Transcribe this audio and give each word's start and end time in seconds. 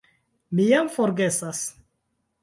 Mi 0.59 0.63
jam 0.69 0.89
forgesas! 0.93 1.59